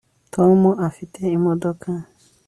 tom 0.33 0.59
afite 0.87 1.21
imodoka 1.37 1.89